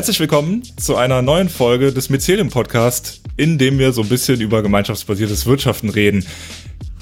[0.00, 4.40] Herzlich willkommen zu einer neuen Folge des Mycelium Podcast, in dem wir so ein bisschen
[4.40, 6.24] über gemeinschaftsbasiertes Wirtschaften reden.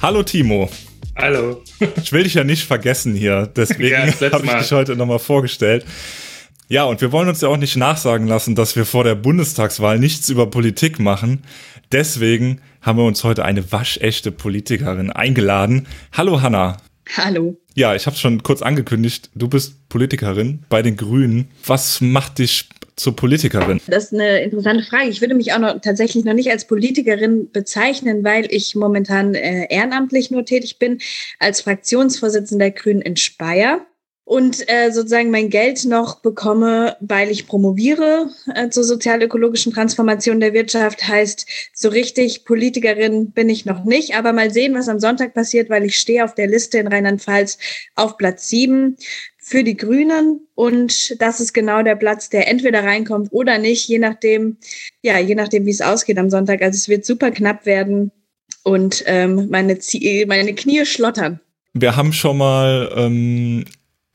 [0.02, 0.68] Hallo Timo.
[1.14, 1.62] Hallo.
[2.02, 5.86] Ich will dich ja nicht vergessen hier, deswegen ja, habe ich dich heute nochmal vorgestellt.
[6.66, 10.00] Ja, und wir wollen uns ja auch nicht nachsagen lassen, dass wir vor der Bundestagswahl
[10.00, 11.44] nichts über Politik machen.
[11.92, 15.86] Deswegen haben wir uns heute eine waschechte Politikerin eingeladen.
[16.12, 16.78] Hallo Hanna.
[17.16, 17.56] Hallo.
[17.74, 19.30] Ja, ich habe es schon kurz angekündigt.
[19.36, 21.48] Du bist Politikerin bei den Grünen.
[21.64, 23.80] Was macht dich zur Politikerin?
[23.86, 25.08] Das ist eine interessante Frage.
[25.08, 29.66] Ich würde mich auch noch tatsächlich noch nicht als Politikerin bezeichnen, weil ich momentan äh,
[29.70, 30.98] ehrenamtlich nur tätig bin
[31.38, 33.86] als Fraktionsvorsitzender der Grünen in Speyer
[34.28, 40.52] und äh, sozusagen mein Geld noch bekomme, weil ich promoviere äh, zur sozial-ökologischen Transformation der
[40.52, 41.08] Wirtschaft.
[41.08, 45.70] Heißt, so richtig Politikerin bin ich noch nicht, aber mal sehen, was am Sonntag passiert,
[45.70, 47.56] weil ich stehe auf der Liste in Rheinland-Pfalz
[47.94, 48.98] auf Platz sieben
[49.38, 53.98] für die Grünen und das ist genau der Platz, der entweder reinkommt oder nicht, je
[53.98, 54.58] nachdem,
[55.00, 56.60] ja, je nachdem, wie es ausgeht am Sonntag.
[56.60, 58.12] Also es wird super knapp werden
[58.62, 59.78] und ähm, meine,
[60.26, 61.40] meine Knie schlottern.
[61.72, 63.64] Wir haben schon mal ähm,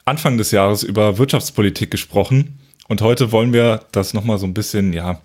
[0.05, 4.93] Anfang des Jahres über Wirtschaftspolitik gesprochen und heute wollen wir das nochmal so ein bisschen,
[4.93, 5.21] ja,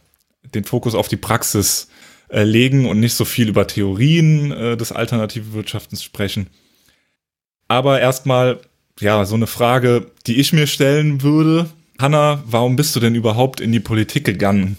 [0.55, 1.89] den Fokus auf die Praxis
[2.29, 6.49] äh, legen und nicht so viel über Theorien äh, des alternativen Wirtschaftens sprechen.
[7.67, 8.61] Aber erstmal,
[9.01, 11.69] ja, so eine Frage, die ich mir stellen würde.
[11.99, 14.77] Hanna, warum bist du denn überhaupt in die Politik gegangen?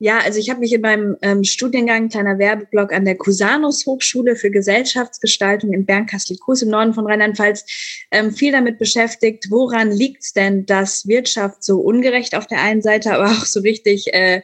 [0.00, 4.36] Ja, also ich habe mich in meinem ähm, Studiengang, kleiner Werbeblock an der Cusanus Hochschule
[4.36, 7.64] für Gesellschaftsgestaltung in Bernkastel-Kues im Norden von Rheinland-Pfalz
[8.12, 13.12] ähm, viel damit beschäftigt, woran liegt denn, dass Wirtschaft so ungerecht auf der einen Seite,
[13.12, 14.42] aber auch so richtig äh,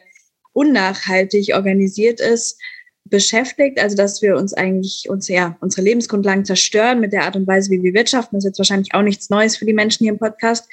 [0.51, 2.59] unnachhaltig organisiert ist,
[3.05, 3.79] beschäftigt.
[3.79, 7.71] Also dass wir uns eigentlich uns ja unsere Lebensgrundlagen zerstören mit der Art und Weise,
[7.71, 8.35] wie wir wirtschaften.
[8.35, 10.67] Das ist jetzt wahrscheinlich auch nichts Neues für die Menschen hier im Podcast.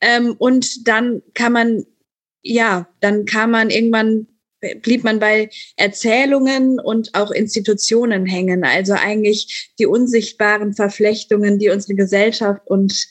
[0.00, 1.84] Ähm, und dann kann man
[2.42, 4.26] ja, dann kam man irgendwann,
[4.82, 8.64] blieb man bei Erzählungen und auch Institutionen hängen.
[8.64, 13.06] Also eigentlich die unsichtbaren Verflechtungen, die unsere Gesellschaft und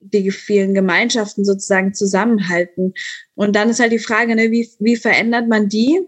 [0.00, 2.92] die vielen Gemeinschaften sozusagen zusammenhalten.
[3.34, 6.00] Und dann ist halt die Frage, ne, wie, wie verändert man die?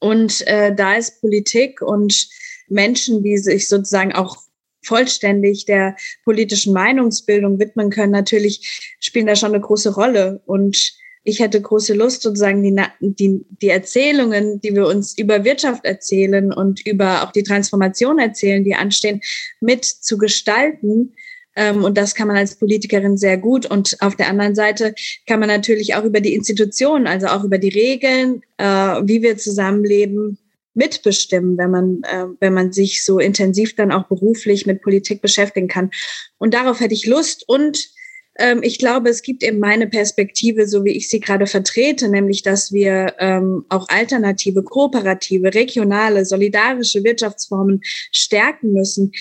[0.00, 2.28] Und äh, da ist Politik und
[2.68, 4.36] Menschen, die sich sozusagen auch
[4.82, 10.40] vollständig der politischen Meinungsbildung widmen können, natürlich spielen da schon eine große Rolle.
[10.46, 10.97] Und
[11.28, 16.52] ich hätte große Lust, sozusagen die, die, die Erzählungen, die wir uns über Wirtschaft erzählen
[16.52, 19.20] und über auch die Transformation erzählen, die anstehen,
[19.60, 21.14] mit zu gestalten.
[21.54, 23.66] Ähm, und das kann man als Politikerin sehr gut.
[23.66, 24.94] Und auf der anderen Seite
[25.26, 29.36] kann man natürlich auch über die Institutionen, also auch über die Regeln, äh, wie wir
[29.36, 30.38] zusammenleben,
[30.72, 35.68] mitbestimmen, wenn man, äh, wenn man sich so intensiv dann auch beruflich mit Politik beschäftigen
[35.68, 35.90] kann.
[36.38, 37.90] Und darauf hätte ich Lust und
[38.38, 42.42] ähm, ich glaube, es gibt eben meine Perspektive, so wie ich sie gerade vertrete, nämlich,
[42.42, 49.12] dass wir ähm, auch alternative, kooperative, regionale, solidarische Wirtschaftsformen stärken müssen.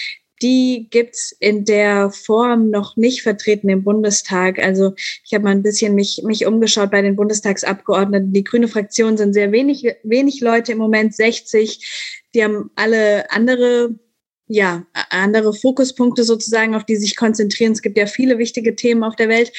[0.44, 4.60] Die gibt's in der Form noch nicht vertreten im Bundestag.
[4.60, 4.94] Also
[5.26, 8.34] ich habe mal ein bisschen mich, mich umgeschaut bei den Bundestagsabgeordneten.
[8.34, 12.24] Die grüne Fraktion sind sehr wenig, wenig Leute im Moment, 60.
[12.36, 13.96] Die haben alle andere
[14.48, 17.74] ja, andere Fokuspunkte sozusagen, auf die sich konzentrieren.
[17.74, 19.52] Es gibt ja viele wichtige Themen auf der Welt.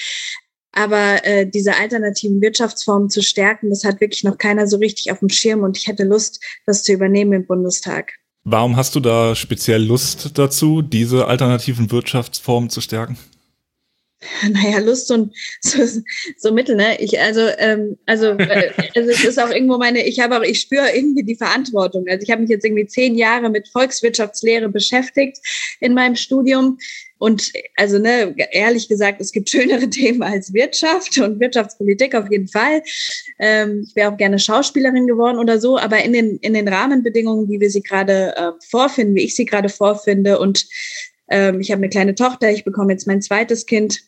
[0.72, 5.21] Aber äh, diese alternativen Wirtschaftsformen zu stärken, das hat wirklich noch keiner so richtig auf
[5.21, 8.12] dem Schirm und ich hätte Lust, das zu übernehmen im Bundestag.
[8.44, 13.19] Warum hast du da speziell Lust dazu, diese alternativen Wirtschaftsformen zu stärken?
[14.51, 15.79] naja, Lust und so,
[16.37, 17.01] so Mittel, ne?
[17.01, 20.61] Ich, also, ähm, also, äh, also es ist auch irgendwo meine, ich habe auch, ich
[20.61, 22.06] spüre irgendwie die Verantwortung.
[22.09, 25.39] Also ich habe mich jetzt irgendwie zehn Jahre mit Volkswirtschaftslehre beschäftigt
[25.81, 26.79] in meinem Studium.
[27.19, 32.49] Und also, ne, ehrlich gesagt, es gibt schönere Themen als Wirtschaft und Wirtschaftspolitik auf jeden
[32.49, 32.83] Fall.
[33.39, 37.49] Ähm, ich wäre auch gerne Schauspielerin geworden oder so, aber in den, in den Rahmenbedingungen,
[37.49, 40.67] wie wir sie gerade äh, vorfinden, wie ich sie gerade vorfinde und
[41.28, 44.00] ähm, ich habe eine kleine Tochter, ich bekomme jetzt mein zweites Kind,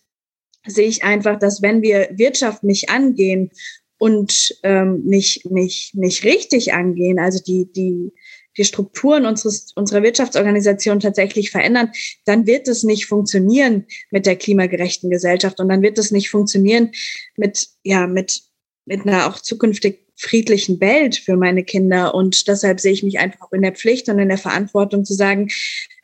[0.66, 3.50] sehe ich einfach, dass wenn wir Wirtschaft nicht angehen
[3.98, 8.12] und ähm, nicht, nicht, nicht richtig angehen, also die, die,
[8.56, 11.92] die Strukturen unseres, unserer Wirtschaftsorganisation tatsächlich verändern,
[12.24, 16.92] dann wird es nicht funktionieren mit der klimagerechten Gesellschaft und dann wird es nicht funktionieren
[17.36, 18.42] mit, ja, mit,
[18.86, 22.14] mit einer auch zukünftig friedlichen Welt für meine Kinder.
[22.14, 25.48] Und deshalb sehe ich mich einfach in der Pflicht und in der Verantwortung zu sagen,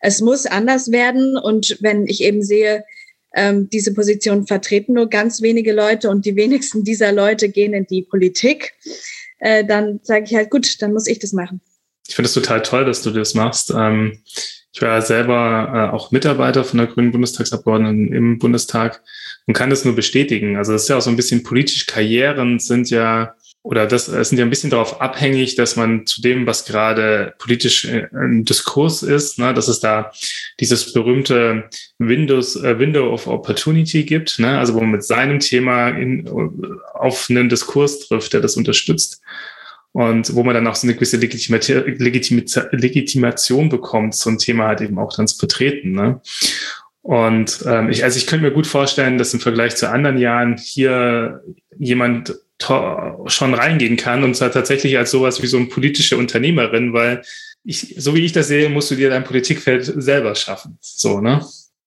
[0.01, 1.37] es muss anders werden.
[1.37, 2.85] Und wenn ich eben sehe,
[3.35, 7.87] ähm, diese Position vertreten nur ganz wenige Leute und die wenigsten dieser Leute gehen in
[7.87, 8.75] die Politik,
[9.39, 11.61] äh, dann sage ich halt, gut, dann muss ich das machen.
[12.09, 13.73] Ich finde es total toll, dass du das machst.
[13.77, 14.23] Ähm,
[14.73, 19.03] Ich war selber äh, auch Mitarbeiter von der Grünen Bundestagsabgeordneten im Bundestag
[19.47, 20.59] und kann das nur bestätigen.
[20.59, 23.35] Also das ist ja auch so ein bisschen politisch Karrieren sind ja
[23.67, 27.85] oder das sind ja ein bisschen darauf abhängig, dass man zu dem, was gerade politisch
[27.85, 30.13] äh, ein Diskurs ist, ne, dass es da
[30.61, 31.65] dieses berühmte
[31.99, 36.31] Windows, äh, Window of Opportunity gibt, ne, also wo man mit seinem Thema in,
[36.95, 39.21] auf einen Diskurs trifft, der das unterstützt
[39.91, 44.97] und wo man dann auch so eine gewisse Legitimation bekommt, so ein Thema halt eben
[45.01, 45.91] auch dann zu vertreten.
[45.91, 46.21] Ne?
[47.03, 50.57] Und ähm, ich, also ich könnte mir gut vorstellen, dass im Vergleich zu anderen Jahren
[50.57, 51.43] hier
[51.79, 57.23] jemand schon reingehen kann und zwar tatsächlich als sowas wie so eine politische Unternehmerin, weil
[57.65, 60.79] ich, so wie ich das sehe, musst du dir dein Politikfeld selber schaffen.
[60.81, 61.45] So, ne?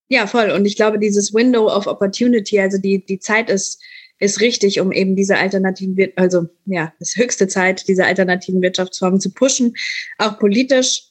[0.10, 0.52] Ja, voll.
[0.52, 3.82] Und ich glaube, dieses Window of Opportunity, also die, die Zeit ist,
[4.20, 9.32] ist richtig, um eben diese alternativen, also ja, ist höchste Zeit, diese alternativen Wirtschaftsformen zu
[9.32, 9.74] pushen,
[10.18, 11.04] auch politisch.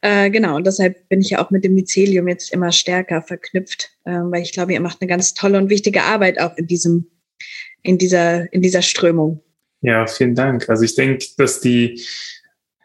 [0.00, 3.90] Äh, genau, und deshalb bin ich ja auch mit dem Mycelium jetzt immer stärker verknüpft,
[4.04, 7.09] äh, weil ich glaube, ihr macht eine ganz tolle und wichtige Arbeit auch in diesem
[7.82, 9.42] in dieser, in dieser Strömung.
[9.82, 10.68] Ja, vielen Dank.
[10.68, 12.02] Also ich denke, dass die,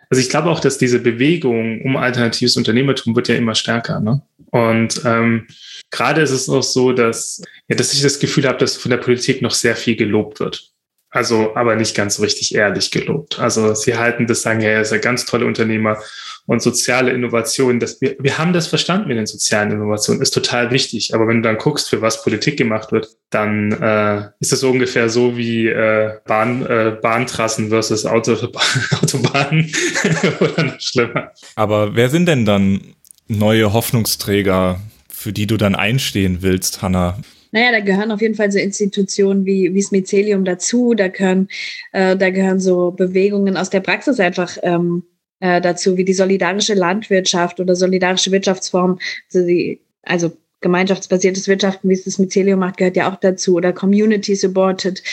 [0.10, 4.00] also ich glaube auch, dass diese Bewegung um alternatives Unternehmertum wird ja immer stärker.
[4.00, 4.22] Ne?
[4.52, 5.48] Und ähm,
[5.92, 8.98] gerade ist es auch so, dass, ja, dass ich das Gefühl habe, dass von der
[8.98, 10.72] Politik noch sehr viel gelobt wird.
[11.16, 13.40] Also aber nicht ganz so richtig ehrlich gelobt.
[13.40, 15.98] Also sie halten das, sagen, ja, er ist ein ganz toller Unternehmer
[16.46, 20.72] und soziale Innovation, das, wir, wir haben das verstanden mit den sozialen Innovationen, ist total
[20.72, 21.16] wichtig.
[21.16, 25.08] Aber wenn du dann guckst, für was Politik gemacht wird, dann äh, ist so ungefähr
[25.08, 28.34] so wie äh, Bahn, äh, Bahntrassen versus Auto,
[29.02, 29.74] Autobahnen
[30.42, 31.32] oder noch schlimmer.
[31.56, 32.82] Aber wer sind denn dann
[33.30, 37.18] neue Hoffnungsträger, für die du dann einstehen willst, Hanna?
[37.56, 41.48] Naja, da gehören auf jeden Fall so Institutionen wie, wie das Mycelium dazu, da gehören,
[41.94, 45.04] äh, da gehören so Bewegungen aus der Praxis einfach ähm,
[45.40, 49.00] äh, dazu, wie die solidarische Landwirtschaft oder solidarische Wirtschaftsform,
[49.34, 50.34] also, die, also
[50.66, 55.04] gemeinschaftsbasiertes Wirtschaften, wie es das Mycelium macht, gehört ja auch dazu, oder Community-Supported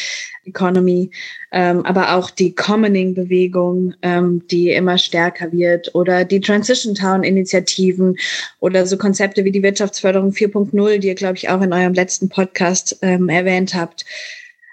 [0.47, 1.11] Economy,
[1.53, 8.17] ähm, aber auch die Commoning-Bewegung, ähm, die immer stärker wird, oder die Transition Town-Initiativen
[8.61, 12.31] oder so Konzepte wie die Wirtschaftsförderung 4.0, die ihr, glaube ich, auch in eurem letzten
[12.31, 14.07] Podcast ähm, erwähnt habt.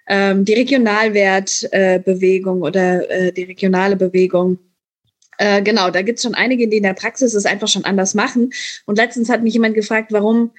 [0.08, 4.60] Ähm, die Regionalwertbewegung äh, oder äh, die regionale Bewegung
[5.40, 8.14] äh, genau, da gibt es schon einige, die in der Praxis es einfach schon anders
[8.14, 8.52] machen.
[8.86, 10.52] Und letztens hat mich jemand gefragt, warum,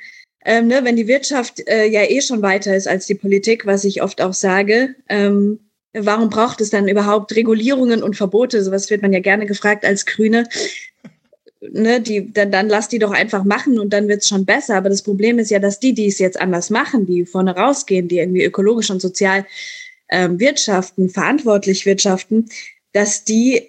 [0.42, 3.84] ähm, ne, wenn die Wirtschaft äh, ja eh schon weiter ist als die Politik, was
[3.84, 5.60] ich oft auch sage, ähm,
[5.92, 8.64] warum braucht es dann überhaupt Regulierungen und Verbote?
[8.64, 10.48] Sowas wird man ja gerne gefragt als Grüne.
[11.60, 14.76] Ne, die, dann, dann lass die doch einfach machen und dann wird's schon besser.
[14.76, 18.08] Aber das Problem ist ja, dass die, die es jetzt anders machen, die vorne rausgehen,
[18.08, 19.44] die irgendwie ökologisch und sozial
[20.08, 22.48] ähm, wirtschaften, verantwortlich wirtschaften,
[22.94, 23.68] dass die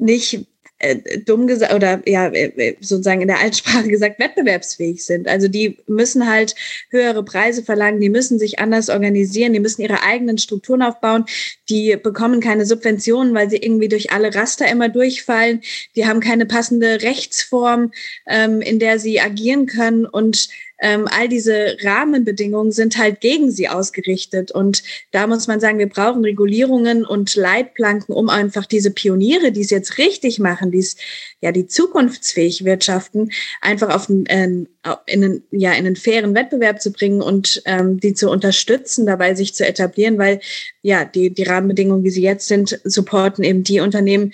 [0.00, 0.46] nicht
[0.80, 5.28] äh, dumm gesagt oder ja äh, äh, sozusagen in der Altsprache gesagt wettbewerbsfähig sind.
[5.28, 6.54] Also die müssen halt
[6.88, 11.26] höhere Preise verlangen, die müssen sich anders organisieren, die müssen ihre eigenen Strukturen aufbauen,
[11.68, 15.60] die bekommen keine Subventionen, weil sie irgendwie durch alle Raster immer durchfallen,
[15.96, 17.92] die haben keine passende Rechtsform,
[18.26, 20.48] ähm, in der sie agieren können und
[20.80, 24.50] ähm, all diese Rahmenbedingungen sind halt gegen sie ausgerichtet.
[24.50, 29.60] Und da muss man sagen, wir brauchen Regulierungen und Leitplanken, um einfach diese Pioniere, die
[29.60, 30.96] es jetzt richtig machen, die es
[31.40, 34.66] ja die zukunftsfähig wirtschaften, einfach auf äh,
[35.06, 39.34] in einen, ja, in einen fairen Wettbewerb zu bringen und ähm, die zu unterstützen, dabei
[39.34, 40.40] sich zu etablieren, weil
[40.82, 44.32] ja die, die Rahmenbedingungen, wie sie jetzt sind, supporten eben die Unternehmen,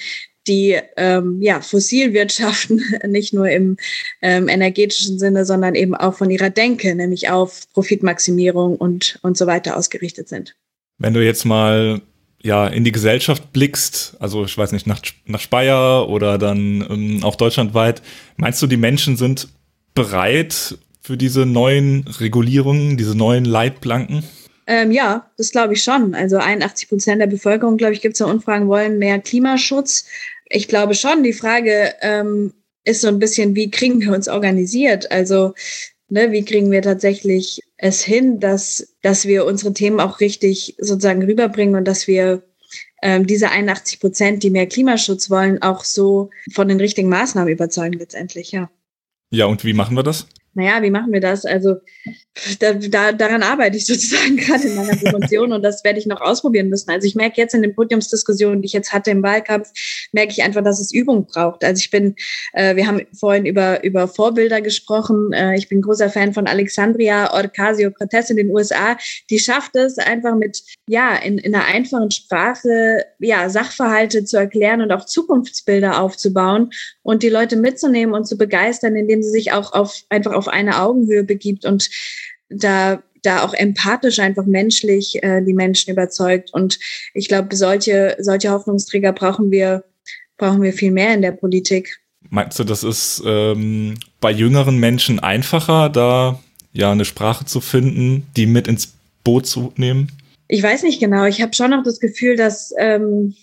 [0.49, 3.77] die ähm, ja, fossil wirtschaften, nicht nur im
[4.23, 9.47] ähm, energetischen Sinne, sondern eben auch von ihrer Denke, nämlich auf Profitmaximierung und, und so
[9.47, 10.55] weiter ausgerichtet sind.
[10.99, 12.01] Wenn du jetzt mal
[12.43, 17.25] ja in die Gesellschaft blickst, also ich weiß nicht, nach, nach Speyer oder dann ähm,
[17.25, 18.03] auch deutschlandweit,
[18.37, 19.49] meinst du, die Menschen sind
[19.95, 24.25] bereit für diese neuen Regulierungen, diese neuen Leitplanken?
[24.67, 26.15] Ähm, ja, das glaube ich schon.
[26.15, 30.07] Also 81 Prozent der Bevölkerung, glaube ich, gibt es ja Umfragen, wollen mehr Klimaschutz
[30.49, 32.53] ich glaube schon, die Frage ähm,
[32.85, 35.11] ist so ein bisschen, wie kriegen wir uns organisiert?
[35.11, 35.55] Also,
[36.09, 41.23] ne, wie kriegen wir tatsächlich es hin, dass, dass wir unsere Themen auch richtig sozusagen
[41.23, 42.43] rüberbringen und dass wir
[43.03, 47.99] ähm, diese 81 Prozent, die mehr Klimaschutz wollen, auch so von den richtigen Maßnahmen überzeugen
[47.99, 48.71] letztendlich, ja.
[49.31, 50.27] Ja, und wie machen wir das?
[50.57, 51.45] naja, wie machen wir das?
[51.45, 51.77] Also
[52.61, 56.21] da, da, daran arbeite ich sozusagen gerade in meiner Promotion und das werde ich noch
[56.21, 56.91] ausprobieren müssen.
[56.91, 59.71] Also ich merke jetzt in den Podiumsdiskussionen, die ich jetzt hatte im Wahlkampf,
[60.13, 61.65] merke ich einfach, dass es Übung braucht.
[61.65, 62.15] Also ich bin,
[62.53, 65.33] äh, wir haben vorhin über, über Vorbilder gesprochen.
[65.33, 68.97] Äh, ich bin großer Fan von Alexandria Ocasio-Cortez in den USA.
[69.31, 74.83] Die schafft es einfach mit, ja, in, in einer einfachen Sprache, ja, Sachverhalte zu erklären
[74.83, 76.71] und auch Zukunftsbilder aufzubauen
[77.03, 80.83] und die Leute mitzunehmen und zu begeistern, indem sie sich auch auf, einfach auf eine
[80.83, 81.89] Augenhöhe begibt und
[82.49, 86.53] da da auch empathisch einfach menschlich äh, die Menschen überzeugt.
[86.55, 86.79] Und
[87.13, 89.85] ich glaube, solche, solche Hoffnungsträger brauchen wir,
[90.39, 91.99] brauchen wir viel mehr in der Politik.
[92.31, 96.41] Meinst du, das ist ähm, bei jüngeren Menschen einfacher, da
[96.73, 100.13] ja eine Sprache zu finden, die mit ins Boot zu nehmen?
[100.49, 101.25] Ich weiß nicht genau.
[101.25, 103.35] Ich habe schon noch das Gefühl, dass, ähm,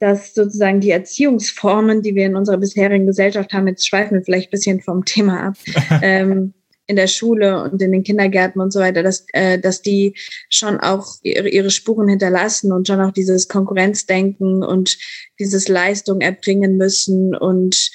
[0.00, 4.48] dass sozusagen die Erziehungsformen, die wir in unserer bisherigen Gesellschaft haben, jetzt schweifen wir vielleicht
[4.48, 5.56] ein bisschen vom Thema ab,
[6.02, 6.54] ähm,
[6.90, 10.14] in der Schule und in den Kindergärten und so weiter, dass, äh, dass die
[10.48, 14.98] schon auch ihre, ihre Spuren hinterlassen und schon auch dieses Konkurrenzdenken und
[15.38, 17.90] dieses Leistung erbringen müssen und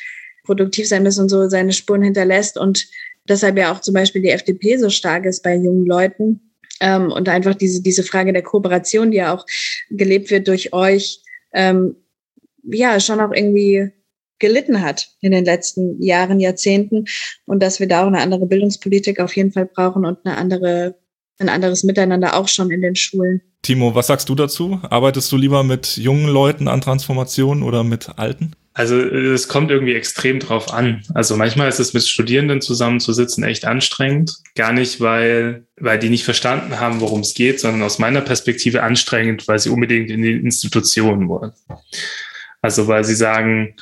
[0.45, 2.87] produktiv sein müssen und so seine Spuren hinterlässt und
[3.27, 6.53] deshalb ja auch zum Beispiel die FDP so stark ist bei jungen Leuten.
[6.79, 9.45] Ähm, und einfach diese, diese Frage der Kooperation, die ja auch
[9.89, 11.21] gelebt wird durch euch,
[11.53, 11.95] ähm,
[12.63, 13.91] ja, schon auch irgendwie
[14.39, 17.06] gelitten hat in den letzten Jahren, Jahrzehnten
[17.46, 20.96] und dass wir da auch eine andere Bildungspolitik auf jeden Fall brauchen und eine andere,
[21.39, 23.42] ein anderes Miteinander auch schon in den Schulen.
[23.62, 24.80] Timo, was sagst du dazu?
[24.84, 28.54] Arbeitest du lieber mit jungen Leuten an Transformationen oder mit alten?
[28.77, 31.01] Also es kommt irgendwie extrem drauf an.
[31.13, 34.34] Also manchmal ist es mit Studierenden zusammenzusitzen echt anstrengend.
[34.56, 38.84] Gar nicht, weil, weil die nicht verstanden haben, worum es geht, sondern aus meiner Perspektive
[38.84, 41.54] anstrengend, weil sie unbedingt in die Institutionen wollen.
[42.62, 43.77] Also weil sie sagen,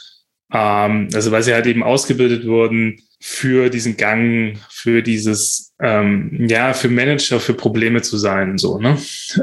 [0.53, 6.73] ähm, also weil sie halt eben ausgebildet wurden für diesen Gang, für dieses, ähm, ja,
[6.73, 8.97] für Manager, für Probleme zu sein, so, ne?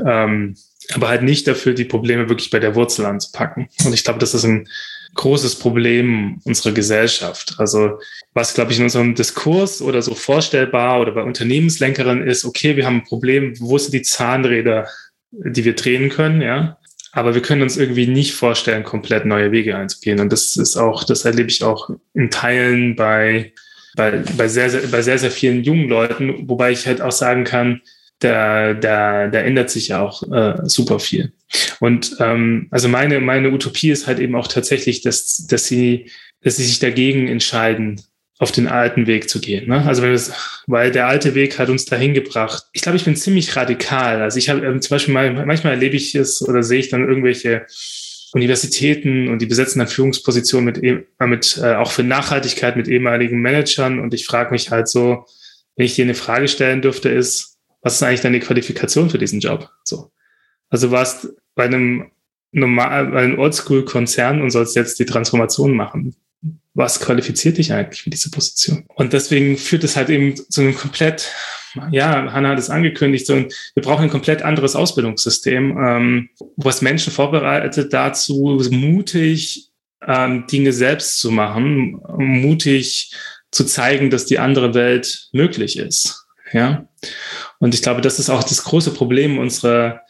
[0.06, 0.54] Ähm,
[0.92, 3.68] aber halt nicht dafür, die Probleme wirklich bei der Wurzel anzupacken.
[3.84, 4.68] Und ich glaube, das ist ein
[5.14, 7.54] großes Problem unserer Gesellschaft.
[7.58, 7.98] Also
[8.34, 12.86] was, glaube ich, in unserem Diskurs oder so vorstellbar oder bei Unternehmenslenkerinnen ist, okay, wir
[12.86, 14.88] haben ein Problem, wo sind die Zahnräder,
[15.30, 16.76] die wir drehen können, ja?
[17.12, 20.20] Aber wir können uns irgendwie nicht vorstellen, komplett neue Wege einzugehen.
[20.20, 23.52] Und das ist auch, das erlebe ich auch in Teilen bei,
[23.96, 27.44] bei, bei, sehr, sehr, bei sehr, sehr vielen jungen Leuten, wobei ich halt auch sagen
[27.44, 27.80] kann,
[28.20, 31.32] da, da, da ändert sich ja auch äh, super viel.
[31.80, 36.10] Und ähm, also meine, meine Utopie ist halt eben auch tatsächlich, dass, dass sie,
[36.42, 38.00] dass sie sich dagegen entscheiden,
[38.40, 39.68] auf den alten Weg zu gehen.
[39.68, 39.84] Ne?
[39.86, 40.18] Also wenn
[40.66, 42.64] weil der alte Weg hat uns dahin gebracht.
[42.72, 44.22] Ich glaube, ich bin ziemlich radikal.
[44.22, 47.06] Also ich habe ähm, zum Beispiel mal, manchmal erlebe ich es oder sehe ich dann
[47.06, 47.66] irgendwelche
[48.32, 53.42] Universitäten und die besetzen dann Führungspositionen mit, e, mit äh, auch für Nachhaltigkeit mit ehemaligen
[53.42, 55.26] Managern und ich frage mich halt so,
[55.76, 59.40] wenn ich dir eine Frage stellen dürfte, ist, was ist eigentlich deine Qualifikation für diesen
[59.40, 59.68] Job?
[59.84, 60.12] So.
[60.70, 62.10] Also warst bei einem
[62.52, 66.16] normal, bei einem Oldschool-Konzern und sollst jetzt die Transformation machen
[66.74, 68.84] was qualifiziert dich eigentlich für diese Position?
[68.94, 71.32] Und deswegen führt es halt eben zu einem komplett,
[71.90, 76.82] ja, Hannah hat es angekündigt, so ein, wir brauchen ein komplett anderes Ausbildungssystem, ähm, was
[76.82, 79.70] Menschen vorbereitet dazu, mutig
[80.06, 83.14] ähm, Dinge selbst zu machen, mutig
[83.50, 86.24] zu zeigen, dass die andere Welt möglich ist.
[86.52, 86.88] Ja.
[87.58, 90.02] Und ich glaube, das ist auch das große Problem unserer,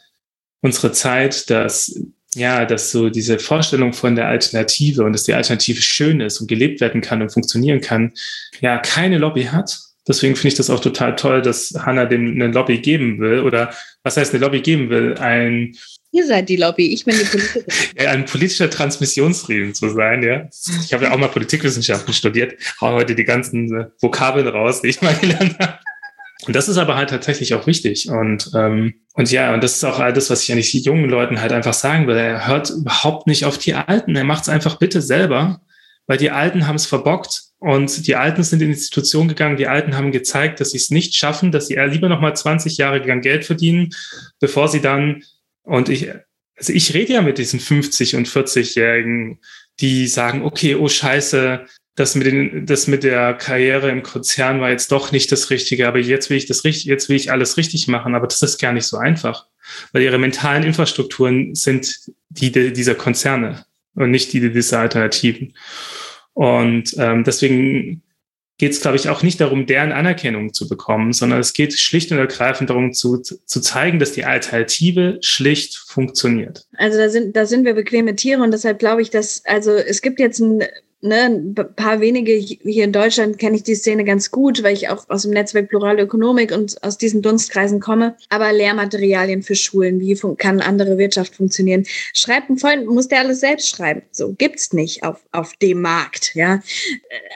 [0.61, 1.99] unserer Zeit, dass
[2.35, 6.47] ja, dass so diese Vorstellung von der Alternative und dass die Alternative schön ist und
[6.47, 8.13] gelebt werden kann und funktionieren kann,
[8.61, 9.79] ja, keine Lobby hat.
[10.07, 13.73] Deswegen finde ich das auch total toll, dass Hannah dem eine Lobby geben will oder
[14.03, 15.15] was heißt eine Lobby geben will?
[15.15, 15.75] Ein
[16.13, 17.65] Ihr seid die Lobby, ich bin die Politikerin.
[18.07, 20.49] ein politischer Transmissionsriemen zu sein, ja.
[20.83, 24.89] Ich habe ja auch mal Politikwissenschaften studiert, hau heute die ganzen äh, Vokabeln raus, die
[24.89, 25.79] ich mal gelernt habe.
[26.47, 28.09] Und das ist aber halt tatsächlich auch wichtig.
[28.09, 31.09] Und, ähm, und ja, und das ist auch all das, was ich an die jungen
[31.09, 32.17] Leuten halt einfach sagen will.
[32.17, 34.15] Er hört überhaupt nicht auf die Alten.
[34.15, 35.61] Er macht es einfach bitte selber,
[36.07, 37.43] weil die Alten haben es verbockt.
[37.59, 39.57] Und die Alten sind in die Institution gegangen.
[39.57, 42.97] Die Alten haben gezeigt, dass sie es nicht schaffen, dass sie lieber nochmal 20 Jahre
[42.99, 43.89] lang Geld verdienen,
[44.39, 45.21] bevor sie dann,
[45.61, 46.09] und ich,
[46.57, 49.39] also ich rede ja mit diesen 50 und 40-Jährigen,
[49.79, 54.69] die sagen, okay, oh Scheiße, das mit, den, das mit der Karriere im Konzern war
[54.69, 57.57] jetzt doch nicht das Richtige, aber jetzt will ich das richtig, jetzt will ich alles
[57.57, 59.47] richtig machen, aber das ist gar nicht so einfach,
[59.91, 65.53] weil ihre mentalen Infrastrukturen sind die dieser Konzerne und nicht die dieser Alternativen.
[66.33, 68.03] Und ähm, deswegen
[68.57, 72.11] geht es, glaube ich, auch nicht darum, deren Anerkennung zu bekommen, sondern es geht schlicht
[72.11, 76.67] und ergreifend darum, zu, zu zeigen, dass die Alternative schlicht funktioniert.
[76.77, 80.01] Also da sind, da sind wir bequeme Tiere und deshalb glaube ich, dass, also es
[80.01, 80.63] gibt jetzt ein
[81.01, 84.89] ne, ein paar wenige hier in Deutschland kenne ich die Szene ganz gut, weil ich
[84.89, 88.15] auch aus dem Netzwerk Plurale Ökonomik und aus diesen Dunstkreisen komme.
[88.29, 91.85] Aber Lehrmaterialien für Schulen, wie kann andere Wirtschaft funktionieren?
[92.13, 94.03] Schreibt ein Freund, muss der alles selbst schreiben.
[94.11, 96.61] So gibt's nicht auf, auf dem Markt, ja.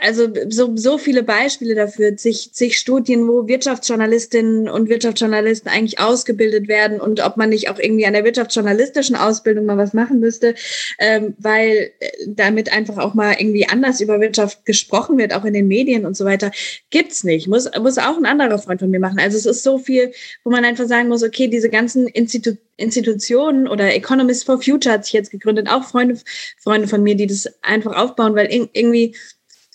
[0.01, 6.67] Also so, so viele Beispiele dafür, zig, zig Studien, wo Wirtschaftsjournalistinnen und Wirtschaftsjournalisten eigentlich ausgebildet
[6.67, 10.55] werden und ob man nicht auch irgendwie an der wirtschaftsjournalistischen Ausbildung mal was machen müsste,
[10.99, 15.45] ähm, weil äh, damit einfach auch mal irgendwie irgendwie anders über Wirtschaft gesprochen wird, auch
[15.45, 16.51] in den Medien und so weiter,
[16.89, 17.47] gibt's nicht.
[17.47, 19.19] Muss, muss auch ein anderer Freund von mir machen.
[19.19, 20.11] Also es ist so viel,
[20.43, 25.05] wo man einfach sagen muss, okay, diese ganzen Institu Institutionen oder Economist for Future hat
[25.05, 26.19] sich jetzt gegründet, auch Freunde,
[26.59, 29.15] Freunde von mir, die das einfach aufbauen, weil irgendwie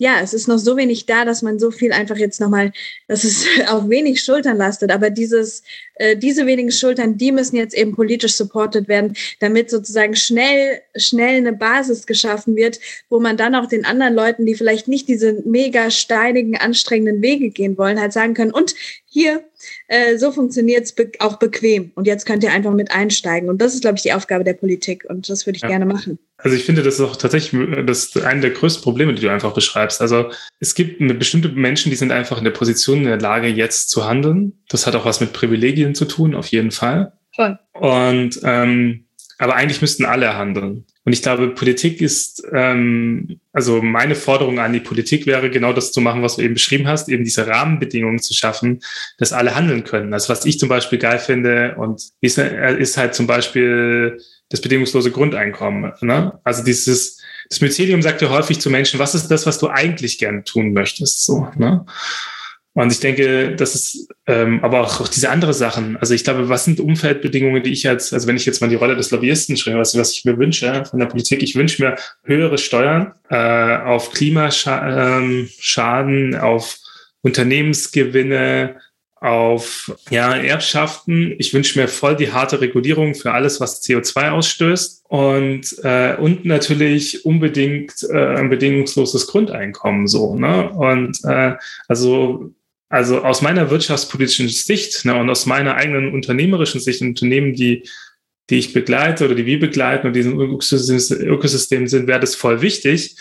[0.00, 2.72] ja, es ist noch so wenig da, dass man so viel einfach jetzt nochmal,
[3.06, 4.90] dass es auf wenig Schultern lastet.
[4.90, 5.62] Aber dieses,
[5.96, 11.36] äh, diese wenigen Schultern, die müssen jetzt eben politisch supported werden, damit sozusagen schnell, schnell
[11.36, 12.80] eine Basis geschaffen wird,
[13.10, 17.50] wo man dann auch den anderen Leuten, die vielleicht nicht diese mega steinigen, anstrengenden Wege
[17.50, 19.44] gehen wollen, halt sagen können, und hier,
[19.88, 21.92] äh, so funktioniert es be auch bequem.
[21.94, 23.50] Und jetzt könnt ihr einfach mit einsteigen.
[23.50, 25.04] Und das ist, glaube ich, die Aufgabe der Politik.
[25.10, 25.68] Und das würde ich ja.
[25.68, 26.18] gerne machen.
[26.42, 29.30] Also ich finde, das ist auch tatsächlich das ist eine der größten Probleme, die du
[29.30, 30.00] einfach beschreibst.
[30.00, 33.90] Also es gibt bestimmte Menschen, die sind einfach in der Position, in der Lage, jetzt
[33.90, 34.60] zu handeln.
[34.68, 37.12] Das hat auch was mit Privilegien zu tun, auf jeden Fall.
[37.34, 37.58] Voll.
[37.72, 39.04] Und ähm,
[39.38, 40.84] aber eigentlich müssten alle handeln.
[41.04, 45.92] Und ich glaube, Politik ist, ähm, also meine Forderung an die Politik wäre, genau das
[45.92, 48.80] zu machen, was du eben beschrieben hast, eben diese Rahmenbedingungen zu schaffen,
[49.16, 50.12] dass alle handeln können.
[50.12, 54.18] Also was ich zum Beispiel geil finde und ist, ist halt zum Beispiel
[54.50, 55.92] das bedingungslose Grundeinkommen.
[56.02, 56.38] Ne?
[56.44, 60.18] Also dieses, das Mycelium sagt ja häufig zu Menschen, was ist das, was du eigentlich
[60.18, 61.24] gerne tun möchtest?
[61.24, 61.86] So, ne?
[62.72, 65.96] Und ich denke, das ist ähm, aber auch, auch diese andere Sachen.
[65.96, 68.76] Also ich glaube, was sind Umfeldbedingungen, die ich als, also wenn ich jetzt mal die
[68.76, 71.96] Rolle des Lobbyisten schreibe, was, was ich mir wünsche von der Politik, ich wünsche mir
[72.22, 75.48] höhere Steuern äh, auf Klimaschaden,
[76.34, 76.76] ähm, auf
[77.22, 78.76] Unternehmensgewinne,
[79.20, 81.34] auf ja, Erbschaften.
[81.38, 86.46] Ich wünsche mir voll die harte Regulierung für alles, was CO2 ausstößt und äh, und
[86.46, 92.54] natürlich unbedingt äh, ein bedingungsloses Grundeinkommen so ne und äh, also
[92.90, 97.88] also aus meiner wirtschaftspolitischen Sicht ne, und aus meiner eigenen unternehmerischen Sicht, Unternehmen, die,
[98.50, 103.16] die ich begleite oder die wir begleiten und diesen Ökosystem sind, wäre das voll wichtig,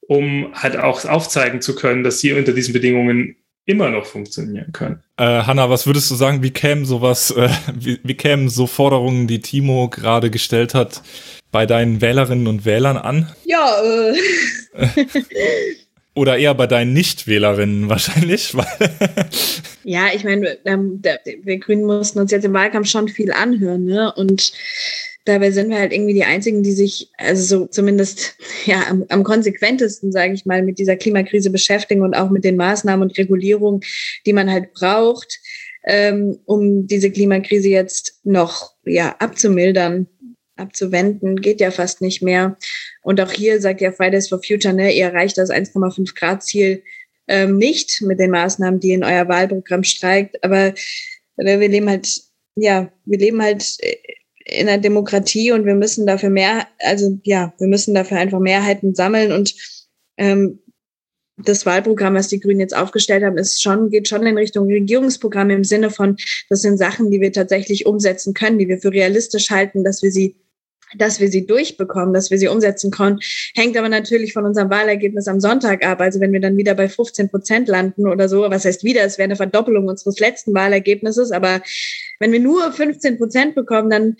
[0.00, 3.36] um halt auch aufzeigen zu können, dass sie unter diesen Bedingungen
[3.66, 5.02] immer noch funktionieren können.
[5.18, 9.26] Äh, Hanna, was würdest du sagen, wie kämen sowas, äh, wie, wie kämen so Forderungen,
[9.26, 11.02] die Timo gerade gestellt hat,
[11.52, 13.30] bei deinen Wählerinnen und Wählern an?
[13.44, 15.04] Ja, äh.
[16.20, 18.52] Oder eher bei deinen Nichtwählerinnen wahrscheinlich.
[19.84, 21.02] ja, ich meine, ähm,
[21.44, 24.12] wir Grünen mussten uns jetzt im Wahlkampf schon viel anhören, ne?
[24.14, 24.52] Und
[25.24, 28.34] dabei sind wir halt irgendwie die einzigen, die sich, also so zumindest
[28.66, 32.56] ja am, am konsequentesten, sage ich mal, mit dieser Klimakrise beschäftigen und auch mit den
[32.56, 33.80] Maßnahmen und Regulierungen,
[34.26, 35.38] die man halt braucht,
[35.84, 40.06] ähm, um diese Klimakrise jetzt noch ja abzumildern
[40.60, 42.56] abzuwenden, geht ja fast nicht mehr.
[43.02, 46.82] Und auch hier sagt ja Fridays for Future, ne, ihr erreicht das 1,5 Grad Ziel
[47.28, 50.42] ähm, nicht mit den Maßnahmen, die in euer Wahlprogramm streikt.
[50.44, 50.74] Aber
[51.36, 52.20] wir leben halt,
[52.56, 53.96] ja, wir leben halt äh,
[54.44, 58.94] in einer Demokratie und wir müssen dafür mehr, also ja, wir müssen dafür einfach Mehrheiten
[58.94, 59.54] sammeln und
[60.16, 60.58] ähm,
[61.44, 65.50] das Wahlprogramm, was die Grünen jetzt aufgestellt haben, ist schon, geht schon in Richtung Regierungsprogramm
[65.50, 66.16] im Sinne von,
[66.48, 70.10] das sind Sachen, die wir tatsächlich umsetzen können, die wir für realistisch halten, dass wir
[70.10, 70.36] sie
[70.96, 73.18] dass wir sie durchbekommen, dass wir sie umsetzen können,
[73.54, 76.00] hängt aber natürlich von unserem Wahlergebnis am Sonntag ab.
[76.00, 79.18] Also wenn wir dann wieder bei 15 Prozent landen oder so, was heißt wieder, es
[79.18, 81.62] wäre eine Verdoppelung unseres letzten Wahlergebnisses, aber
[82.18, 84.16] wenn wir nur 15 Prozent bekommen, dann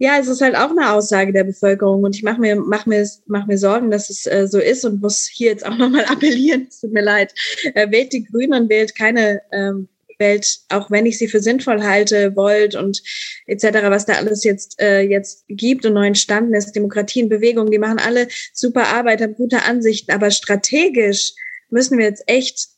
[0.00, 2.04] ja, es ist halt auch eine Aussage der Bevölkerung.
[2.04, 5.02] Und ich mache mir, mach mir, mach mir Sorgen, dass es äh, so ist und
[5.02, 7.34] muss hier jetzt auch nochmal appellieren, es tut mir leid,
[7.74, 12.34] äh, wählt die Grünen wählt keine ähm, Welt, auch wenn ich sie für sinnvoll halte,
[12.36, 13.02] Volt und
[13.46, 17.78] etc., was da alles jetzt, äh, jetzt gibt und neu entstanden ist, Demokratien, Bewegungen, die
[17.78, 21.32] machen alle super Arbeit, haben gute Ansichten, aber strategisch
[21.70, 22.68] müssen wir jetzt echt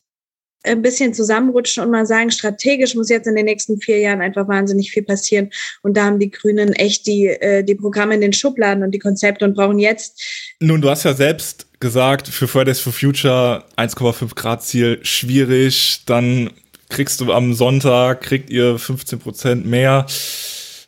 [0.63, 4.47] ein bisschen zusammenrutschen und mal sagen, strategisch muss jetzt in den nächsten vier Jahren einfach
[4.47, 5.49] wahnsinnig viel passieren.
[5.81, 8.99] Und da haben die Grünen echt die, äh, die Programme in den Schubladen und die
[8.99, 10.21] Konzepte und brauchen jetzt.
[10.59, 16.51] Nun, du hast ja selbst gesagt, für Fridays for Future 1,5 Grad Ziel schwierig, dann
[16.91, 20.05] kriegst du am Sonntag, kriegt ihr 15 Prozent mehr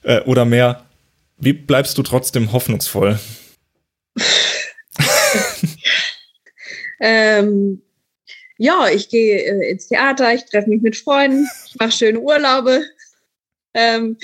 [0.04, 0.86] äh, oder mehr.
[1.38, 3.20] Wie bleibst du trotzdem hoffnungsvoll?
[7.00, 7.82] ähm,
[8.58, 12.84] ja, ich gehe äh, ins Theater, ich treffe mich mit Freunden, ich mache schöne Urlaube.
[13.74, 14.18] ähm,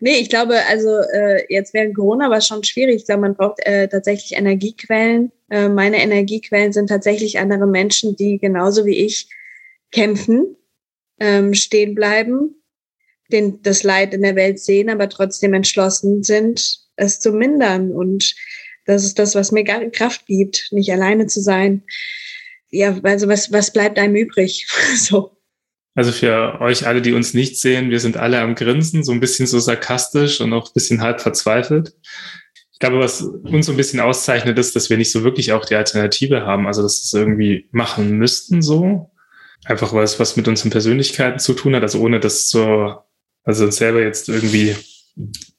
[0.00, 2.96] nee, ich glaube, also äh, jetzt während Corona war es schon schwierig.
[2.96, 5.32] Ich glaube, man braucht äh, tatsächlich Energiequellen.
[5.50, 9.28] Äh, meine Energiequellen sind tatsächlich andere Menschen, die genauso wie ich
[9.90, 10.56] kämpfen,
[11.22, 12.56] ähm, stehen bleiben,
[13.30, 17.92] den, das Leid in der Welt sehen, aber trotzdem entschlossen sind, es zu mindern.
[17.92, 18.34] Und
[18.86, 21.84] das ist das, was mir Kraft gibt, nicht alleine zu sein.
[22.70, 24.66] Ja, also was, was bleibt einem übrig?
[24.96, 25.36] so.
[25.94, 29.20] Also für euch alle, die uns nicht sehen, wir sind alle am Grinsen, so ein
[29.20, 31.94] bisschen so sarkastisch und auch ein bisschen halb verzweifelt.
[32.72, 35.64] Ich glaube, was uns so ein bisschen auszeichnet, ist, dass wir nicht so wirklich auch
[35.64, 36.66] die Alternative haben.
[36.66, 39.11] Also, dass wir es irgendwie machen müssten, so.
[39.64, 41.82] Einfach was, was mit unseren Persönlichkeiten zu tun hat.
[41.82, 42.96] Also, ohne das so,
[43.44, 44.76] also uns selber jetzt irgendwie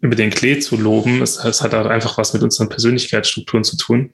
[0.02, 1.22] über den Klee zu loben.
[1.22, 4.14] Es, es hat auch einfach was mit unseren Persönlichkeitsstrukturen zu tun.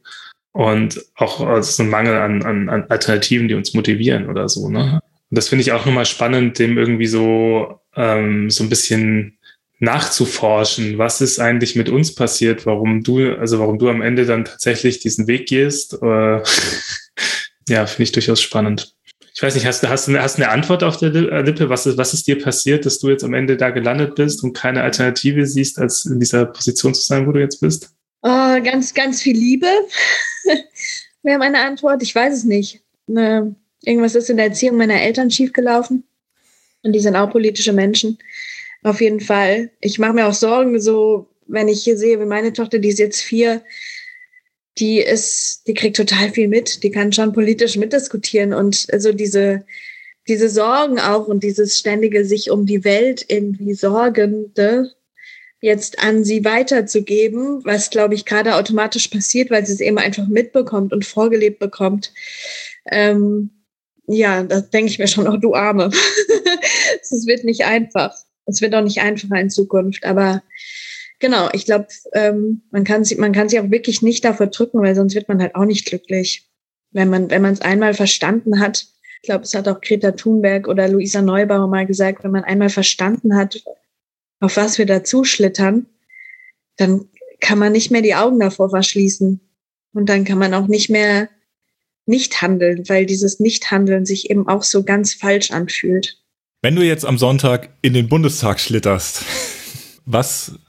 [0.51, 4.69] Und auch also ein Mangel an, an, an Alternativen, die uns motivieren oder so.
[4.69, 4.99] Ne?
[5.29, 9.37] Und das finde ich auch nochmal spannend, dem irgendwie so, ähm, so ein bisschen
[9.79, 14.43] nachzuforschen, was ist eigentlich mit uns passiert, warum du, also warum du am Ende dann
[14.43, 15.93] tatsächlich diesen Weg gehst.
[16.01, 16.41] Äh,
[17.69, 18.95] ja, finde ich durchaus spannend.
[19.39, 21.69] Ich weiß nicht, hast, du hast, hast eine Antwort auf der äh, Lippe?
[21.69, 24.51] Was ist, was ist dir passiert, dass du jetzt am Ende da gelandet bist und
[24.51, 27.89] keine Alternative siehst, als in dieser Position zu sein, wo du jetzt bist?
[28.21, 29.65] Oh, ganz, ganz viel Liebe
[31.23, 32.03] wäre meine Antwort.
[32.03, 32.81] Ich weiß es nicht.
[33.07, 36.03] Ne, Irgendwas ist in der Erziehung meiner Eltern schiefgelaufen.
[36.83, 38.17] Und die sind auch politische Menschen.
[38.83, 39.71] Auf jeden Fall.
[39.79, 42.99] Ich mache mir auch Sorgen, so, wenn ich hier sehe, wie meine Tochter, die ist
[42.99, 43.63] jetzt vier,
[44.77, 46.83] die ist, die kriegt total viel mit.
[46.83, 48.53] Die kann schon politisch mitdiskutieren.
[48.53, 49.65] Und also diese,
[50.27, 54.91] diese Sorgen auch und dieses ständige sich um die Welt irgendwie Sorgende
[55.61, 60.27] jetzt an sie weiterzugeben, was glaube ich gerade automatisch passiert, weil sie es eben einfach
[60.27, 62.13] mitbekommt und vorgelebt bekommt.
[62.89, 63.49] Ähm,
[64.07, 65.91] ja, da denke ich mir schon, auch oh, du Arme.
[67.01, 68.15] Es wird nicht einfach.
[68.45, 70.03] Es wird auch nicht einfacher in Zukunft.
[70.03, 70.43] Aber
[71.19, 74.81] genau, ich glaube, ähm, man kann sich, man kann sich auch wirklich nicht davor drücken,
[74.81, 76.49] weil sonst wird man halt auch nicht glücklich.
[76.91, 78.87] Wenn man, wenn man es einmal verstanden hat,
[79.21, 82.69] ich glaube, es hat auch Greta Thunberg oder Luisa Neubauer mal gesagt, wenn man einmal
[82.69, 83.61] verstanden hat,
[84.39, 85.87] auf was wir dazu schlittern,
[86.77, 87.09] dann
[87.41, 89.41] kann man nicht mehr die Augen davor verschließen.
[89.93, 91.29] Und dann kann man auch nicht mehr
[92.05, 96.17] nicht handeln, weil dieses Nichthandeln sich eben auch so ganz falsch anfühlt.
[96.61, 99.23] Wenn du jetzt am Sonntag in den Bundestag schlitterst,
[100.05, 100.59] was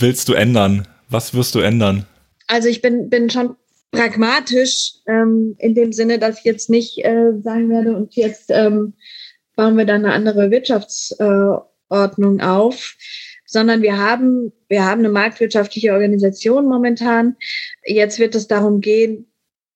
[0.00, 0.86] willst du ändern?
[1.08, 2.06] Was wirst du ändern?
[2.48, 3.56] Also ich bin, bin schon
[3.90, 8.94] pragmatisch ähm, in dem Sinne, dass ich jetzt nicht äh, sagen werde, und jetzt ähm,
[9.54, 12.94] bauen wir dann eine andere Wirtschaftsordnung äh, auf,
[13.46, 17.36] sondern wir haben, wir haben eine marktwirtschaftliche Organisation momentan.
[17.84, 19.26] Jetzt wird es darum gehen,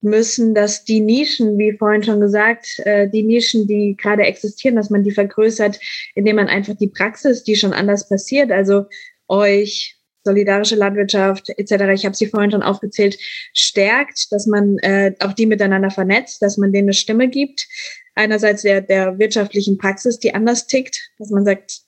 [0.02, 4.90] müssen, dass die Nischen, wie vorhin schon gesagt, äh, die Nischen, die gerade existieren, dass
[4.90, 5.78] man die vergrößert,
[6.14, 8.86] indem man einfach die Praxis, die schon anders passiert, also
[9.28, 9.99] euch,
[10.30, 13.18] solidarische Landwirtschaft etc., ich habe sie vorhin schon aufgezählt,
[13.52, 17.66] stärkt, dass man äh, auch die miteinander vernetzt, dass man denen eine Stimme gibt.
[18.14, 21.80] Einerseits der, der wirtschaftlichen Praxis, die anders tickt, dass man sagt,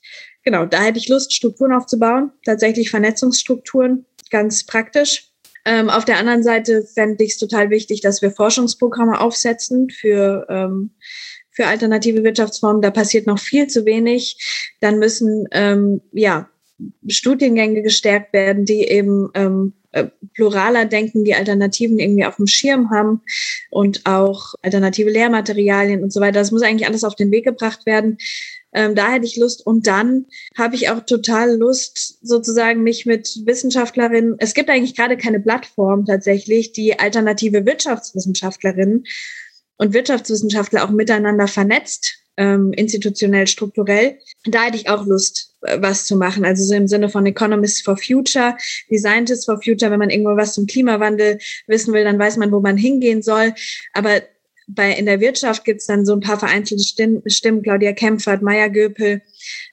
[0.45, 5.33] genau, da hätte ich Lust, Strukturen aufzubauen, tatsächlich Vernetzungsstrukturen, ganz praktisch
[5.65, 10.47] ähm, auf der anderen Seite fände ich es total wichtig, dass wir Forschungsprogramme aufsetzen für,
[10.49, 10.91] ähm,
[11.51, 12.83] für alternative Wirtschaftsformen.
[12.83, 14.75] Da passiert noch viel zu wenig.
[14.81, 16.49] Dann müssen ähm, ja
[17.07, 22.91] Studiengänge gestärkt werden, die eben ähm, äh, pluraler denken, die Alternativen irgendwie auf dem Schirm
[22.91, 23.21] haben
[23.71, 26.41] und auch alternative Lehrmaterialien und so weiter.
[26.41, 28.19] Das muss eigentlich alles auf den Weg gebracht werden.
[28.73, 29.67] Ähm, da hätte ich Lust.
[29.67, 35.17] Und dann habe ich auch total Lust, sozusagen mich mit Wissenschaftlerinnen, es gibt eigentlich gerade
[35.17, 39.05] keine Plattform tatsächlich, die alternative Wirtschaftswissenschaftlerinnen
[39.77, 44.19] und Wirtschaftswissenschaftler auch miteinander vernetzt, ähm, institutionell, strukturell.
[44.47, 46.45] Da hätte ich auch Lust, was zu machen.
[46.45, 48.57] Also so im Sinne von Economists for Future,
[48.91, 52.53] die Scientists for Future, wenn man irgendwo was zum Klimawandel wissen will, dann weiß man,
[52.53, 53.55] wo man hingehen soll.
[53.93, 54.23] Aber
[54.75, 58.43] bei, in der Wirtschaft gibt es dann so ein paar vereinzelte Stimmen, Stimmen Claudia Kempfert,
[58.43, 59.23] Maya Göpel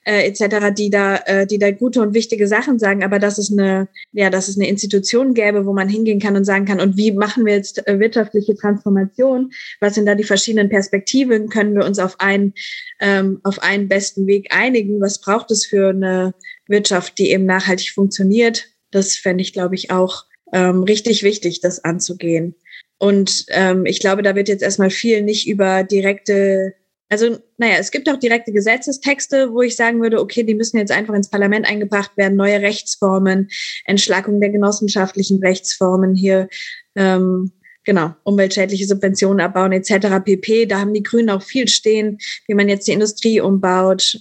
[0.04, 3.52] äh, etc., die da, äh, die da gute und wichtige Sachen sagen, aber dass es
[3.52, 6.96] eine, ja, dass es eine Institution gäbe, wo man hingehen kann und sagen kann, und
[6.96, 9.52] wie machen wir jetzt äh, wirtschaftliche Transformation?
[9.80, 11.48] Was sind da die verschiedenen Perspektiven?
[11.48, 12.54] Können wir uns auf einen,
[13.00, 15.00] ähm, auf einen besten Weg einigen?
[15.00, 16.34] Was braucht es für eine
[16.66, 18.68] Wirtschaft, die eben nachhaltig funktioniert?
[18.90, 22.54] Das fände ich, glaube ich, auch ähm, richtig wichtig, das anzugehen.
[23.00, 26.74] Und ähm, ich glaube, da wird jetzt erstmal viel nicht über direkte,
[27.08, 30.92] also naja, es gibt auch direkte Gesetzestexte, wo ich sagen würde, okay, die müssen jetzt
[30.92, 33.48] einfach ins Parlament eingebracht werden, neue Rechtsformen,
[33.86, 36.48] Entschlackung der genossenschaftlichen Rechtsformen hier,
[36.94, 37.50] ähm,
[37.84, 40.22] genau, umweltschädliche Subventionen abbauen etc.
[40.22, 40.66] pp.
[40.66, 44.20] Da haben die Grünen auch viel stehen, wie man jetzt die Industrie umbaut.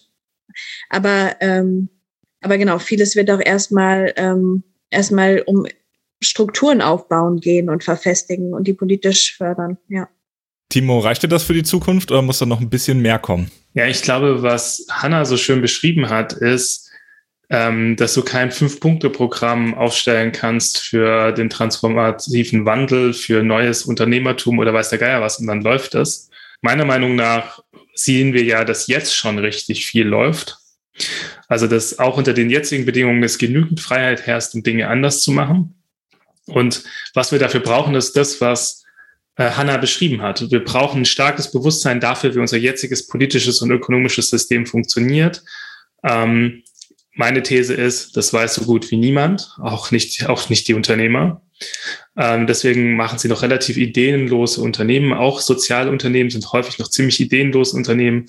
[0.90, 1.90] Aber ähm,
[2.42, 5.68] aber genau, vieles wird auch erstmal ähm, erstmal um
[6.22, 10.10] Strukturen aufbauen gehen und verfestigen und die politisch fördern, ja.
[10.70, 13.50] Timo, reicht dir das für die Zukunft oder muss da noch ein bisschen mehr kommen?
[13.74, 16.90] Ja, ich glaube, was Hanna so schön beschrieben hat, ist,
[17.50, 24.74] ähm, dass du kein Fünf-Punkte-Programm aufstellen kannst für den transformativen Wandel, für neues Unternehmertum oder
[24.74, 26.30] weiß der Geier was und dann läuft das.
[26.62, 27.60] Meiner Meinung nach
[27.96, 30.58] sehen wir ja, dass jetzt schon richtig viel läuft.
[31.48, 35.32] Also, dass auch unter den jetzigen Bedingungen es genügend Freiheit herrscht, um Dinge anders zu
[35.32, 35.79] machen.
[36.50, 36.84] Und
[37.14, 38.84] was wir dafür brauchen, ist das, was
[39.36, 40.52] äh, Hanna beschrieben hat.
[40.52, 45.44] Wir brauchen ein starkes Bewusstsein dafür, wie unser jetziges politisches und ökonomisches System funktioniert.
[46.04, 46.64] Ähm,
[47.16, 51.42] meine These ist, das weiß so gut wie niemand, auch nicht, auch nicht die Unternehmer.
[52.18, 55.14] Ähm, deswegen machen sie noch relativ ideenlose Unternehmen.
[55.14, 58.28] Auch Sozialunternehmen sind häufig noch ziemlich ideenlose Unternehmen.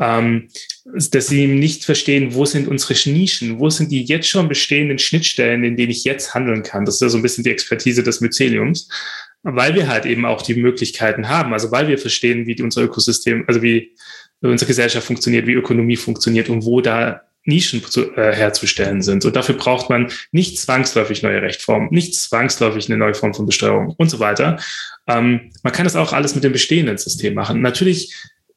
[0.00, 0.48] Ähm,
[0.84, 5.64] dass sie nicht verstehen, wo sind unsere Nischen, wo sind die jetzt schon bestehenden Schnittstellen,
[5.64, 6.84] in denen ich jetzt handeln kann.
[6.84, 8.88] Das ist ja so ein bisschen die Expertise des Myceliums
[9.44, 13.44] weil wir halt eben auch die Möglichkeiten haben, also weil wir verstehen, wie unser Ökosystem,
[13.46, 13.94] also wie
[14.40, 19.26] unsere Gesellschaft funktioniert, wie Ökonomie funktioniert und wo da Nischen zu, äh, herzustellen sind.
[19.26, 23.94] Und dafür braucht man nicht zwangsläufig neue Rechtformen, nicht zwangsläufig eine neue Form von Besteuerung
[23.98, 24.58] und so weiter.
[25.06, 27.60] Ähm, man kann das auch alles mit dem bestehenden System machen.
[27.60, 28.14] Natürlich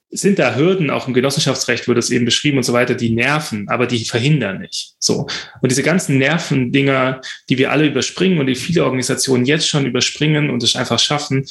[0.10, 3.68] sind da Hürden, auch im Genossenschaftsrecht wurde es eben beschrieben und so weiter, die nerven,
[3.68, 4.94] aber die verhindern nicht.
[5.00, 5.28] So.
[5.62, 10.50] Und diese ganzen Nervendinger, die wir alle überspringen und die viele Organisationen jetzt schon überspringen
[10.50, 11.46] und es einfach schaffen,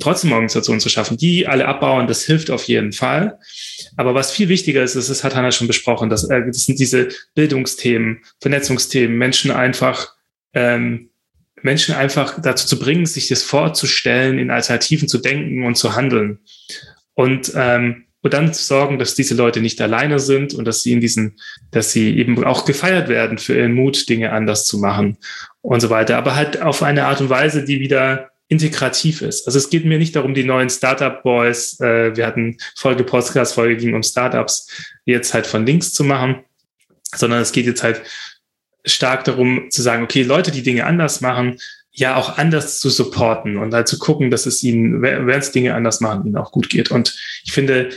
[0.00, 3.38] trotzdem Organisationen zu schaffen, die alle abbauen, das hilft auf jeden Fall.
[3.96, 7.08] Aber was viel wichtiger ist, das hat Hannah schon besprochen, das, äh, das sind diese
[7.34, 10.14] Bildungsthemen, Vernetzungsthemen, Menschen einfach,
[10.54, 11.10] ähm,
[11.60, 16.38] Menschen einfach dazu zu bringen, sich das vorzustellen, in Alternativen zu denken und zu handeln
[17.18, 21.00] und ähm, und dann sorgen, dass diese Leute nicht alleine sind und dass sie in
[21.00, 21.38] diesen,
[21.70, 25.18] dass sie eben auch gefeiert werden für ihren Mut, Dinge anders zu machen
[25.60, 26.16] und so weiter.
[26.16, 29.46] Aber halt auf eine Art und Weise, die wieder integrativ ist.
[29.46, 33.54] Also es geht mir nicht darum, die neuen Startup Boys, äh, wir hatten Folge Podcast,
[33.54, 34.68] Folge ging um Startups,
[35.04, 36.44] jetzt halt von links zu machen,
[37.14, 38.02] sondern es geht jetzt halt
[38.84, 41.58] stark darum zu sagen, okay, Leute, die Dinge anders machen,
[41.92, 45.74] ja auch anders zu supporten und halt zu gucken, dass es ihnen, während es Dinge
[45.74, 46.90] anders machen, ihnen auch gut geht.
[46.90, 47.90] Und ich finde,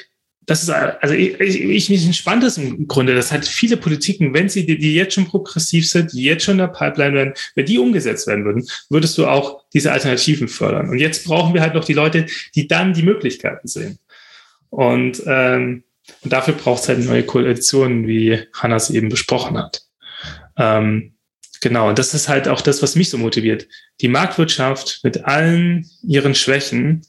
[0.45, 4.49] das ist, also ich, ich, ich entspannt das im Grunde, dass halt viele Politiken, wenn
[4.49, 7.65] sie, die, die jetzt schon progressiv sind, die jetzt schon in der Pipeline werden, wenn
[7.65, 10.89] die umgesetzt werden würden, würdest du auch diese Alternativen fördern.
[10.89, 12.25] Und jetzt brauchen wir halt noch die Leute,
[12.55, 13.99] die dann die Möglichkeiten sehen.
[14.69, 15.83] Und, ähm,
[16.23, 19.83] und dafür braucht es halt neue Koalitionen, wie Hannas eben besprochen hat.
[20.57, 21.10] Ähm,
[21.61, 23.67] Genau, und das ist halt auch das, was mich so motiviert.
[24.01, 27.05] Die Marktwirtschaft mit allen ihren Schwächen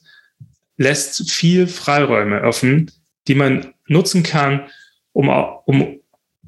[0.77, 2.91] lässt viel Freiräume offen,
[3.27, 4.69] die man nutzen kann,
[5.11, 5.27] um,
[5.65, 5.99] um,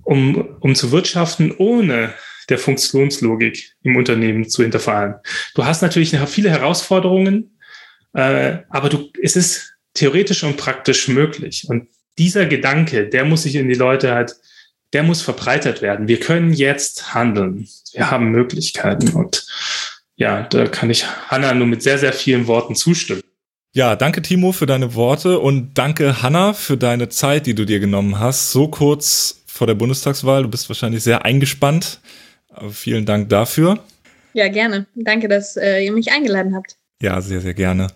[0.03, 2.13] um, um zu wirtschaften, ohne
[2.49, 5.15] der Funktionslogik im Unternehmen zu hinterfallen.
[5.55, 7.57] Du hast natürlich viele Herausforderungen,
[8.13, 11.65] äh, aber du, es ist theoretisch und praktisch möglich.
[11.67, 11.87] Und
[12.19, 14.35] dieser Gedanke, der muss sich in die Leute halt
[14.93, 16.07] der muss verbreitert werden.
[16.07, 17.67] Wir können jetzt handeln.
[17.93, 19.45] Wir haben Möglichkeiten und
[20.15, 23.21] ja, da kann ich Hanna nur mit sehr, sehr vielen Worten zustimmen.
[23.73, 27.81] Ja, danke Timo für deine Worte und danke Hanna für deine Zeit, die du dir
[27.81, 28.51] genommen hast.
[28.51, 30.43] So kurz vor der Bundestagswahl.
[30.43, 31.99] Du bist wahrscheinlich sehr eingespannt.
[32.49, 33.79] Aber vielen Dank dafür.
[34.33, 34.85] Ja, gerne.
[34.95, 36.77] Danke, dass äh, ihr mich eingeladen habt.
[37.01, 37.87] Ja, sehr, sehr gerne.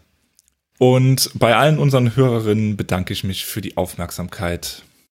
[0.78, 4.84] Und bei allen unseren Hörerinnen bedanke ich mich für die Aufmerksamkeit.